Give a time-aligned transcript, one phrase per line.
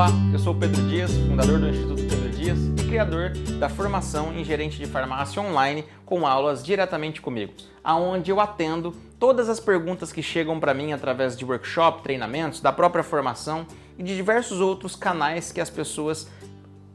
[0.00, 4.32] Olá, eu sou o Pedro Dias, fundador do Instituto Pedro Dias e criador da formação
[4.32, 7.52] em gerente de farmácia online com aulas diretamente comigo,
[7.84, 12.72] aonde eu atendo todas as perguntas que chegam para mim através de workshop, treinamentos, da
[12.72, 13.66] própria formação
[13.98, 16.30] e de diversos outros canais que as pessoas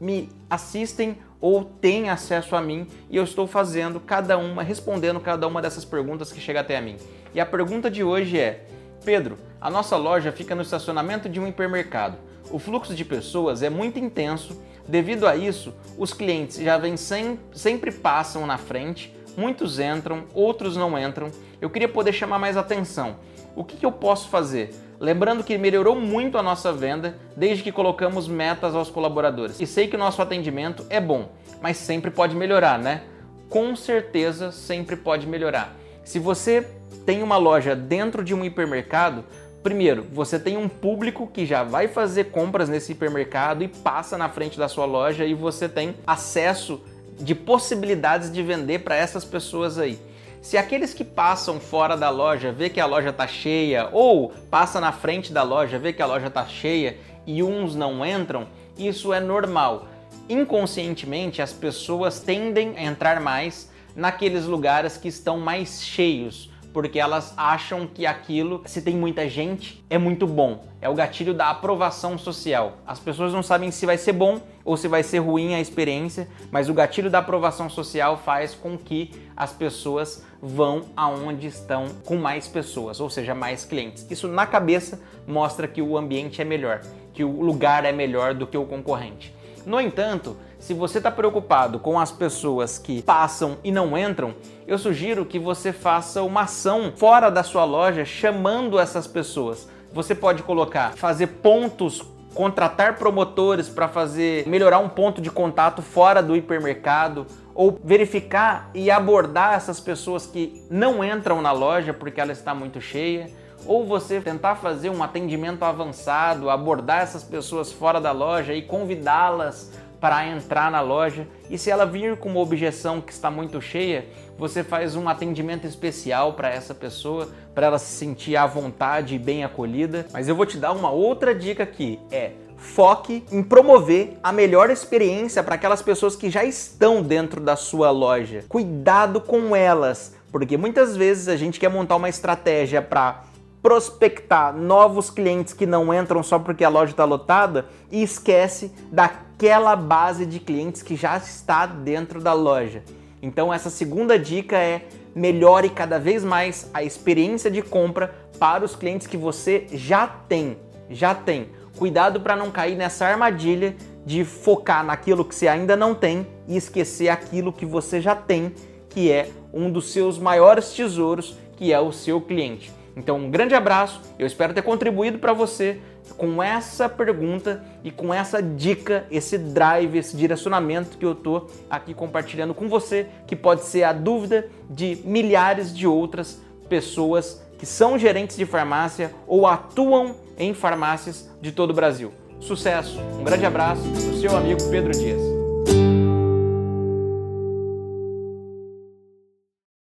[0.00, 5.46] me assistem ou têm acesso a mim e eu estou fazendo cada uma, respondendo cada
[5.46, 6.96] uma dessas perguntas que chega até a mim.
[7.32, 8.66] E a pergunta de hoje é:
[9.04, 12.16] Pedro, a nossa loja fica no estacionamento de um hipermercado.
[12.50, 17.38] O fluxo de pessoas é muito intenso, devido a isso, os clientes já vêm sem,
[17.52, 21.30] sempre passam na frente, muitos entram, outros não entram.
[21.60, 23.16] Eu queria poder chamar mais atenção.
[23.54, 24.74] O que, que eu posso fazer?
[24.98, 29.60] Lembrando que melhorou muito a nossa venda desde que colocamos metas aos colaboradores.
[29.60, 33.02] E sei que o nosso atendimento é bom, mas sempre pode melhorar, né?
[33.48, 35.74] Com certeza sempre pode melhorar.
[36.04, 36.66] Se você
[37.04, 39.24] tem uma loja dentro de um hipermercado,
[39.66, 44.28] Primeiro, você tem um público que já vai fazer compras nesse hipermercado e passa na
[44.28, 46.80] frente da sua loja e você tem acesso
[47.18, 49.98] de possibilidades de vender para essas pessoas aí.
[50.40, 54.80] Se aqueles que passam fora da loja vê que a loja está cheia ou passa
[54.80, 58.46] na frente da loja vê que a loja está cheia e uns não entram,
[58.78, 59.88] isso é normal.
[60.28, 67.32] Inconscientemente, as pessoas tendem a entrar mais naqueles lugares que estão mais cheios porque elas
[67.38, 70.62] acham que aquilo, se tem muita gente, é muito bom.
[70.78, 72.74] É o gatilho da aprovação social.
[72.86, 76.28] As pessoas não sabem se vai ser bom ou se vai ser ruim a experiência,
[76.50, 82.16] mas o gatilho da aprovação social faz com que as pessoas vão aonde estão com
[82.16, 84.06] mais pessoas, ou seja, mais clientes.
[84.10, 86.82] Isso na cabeça mostra que o ambiente é melhor,
[87.14, 89.34] que o lugar é melhor do que o concorrente.
[89.66, 94.32] No entanto, se você está preocupado com as pessoas que passam e não entram,
[94.64, 99.68] eu sugiro que você faça uma ação fora da sua loja chamando essas pessoas.
[99.92, 102.00] Você pode colocar, fazer pontos
[102.32, 108.90] contratar promotores para fazer melhorar um ponto de contato fora do hipermercado ou verificar e
[108.90, 113.30] abordar essas pessoas que não entram na loja porque ela está muito cheia
[113.64, 119.70] ou você tentar fazer um atendimento avançado, abordar essas pessoas fora da loja e convidá-las
[120.00, 121.26] para entrar na loja.
[121.48, 124.06] E se ela vir com uma objeção que está muito cheia,
[124.38, 129.18] você faz um atendimento especial para essa pessoa, para ela se sentir à vontade e
[129.18, 130.06] bem acolhida.
[130.12, 134.70] Mas eu vou te dar uma outra dica aqui, é foque em promover a melhor
[134.70, 138.44] experiência para aquelas pessoas que já estão dentro da sua loja.
[138.48, 143.22] Cuidado com elas, porque muitas vezes a gente quer montar uma estratégia para
[143.66, 149.74] prospectar novos clientes que não entram só porque a loja está lotada e esquece daquela
[149.74, 152.84] base de clientes que já está dentro da loja.
[153.20, 158.76] Então, essa segunda dica é melhore cada vez mais a experiência de compra para os
[158.76, 160.56] clientes que você já tem.
[160.88, 161.48] Já tem.
[161.76, 163.74] Cuidado para não cair nessa armadilha
[164.04, 168.54] de focar naquilo que você ainda não tem e esquecer aquilo que você já tem,
[168.90, 172.70] que é um dos seus maiores tesouros, que é o seu cliente.
[172.96, 175.78] Então, um grande abraço, eu espero ter contribuído para você
[176.16, 181.92] com essa pergunta e com essa dica, esse drive, esse direcionamento que eu tô aqui
[181.92, 186.40] compartilhando com você, que pode ser a dúvida de milhares de outras
[186.70, 192.12] pessoas que são gerentes de farmácia ou atuam em farmácias de todo o Brasil.
[192.40, 195.35] Sucesso, um grande abraço do seu amigo Pedro Dias.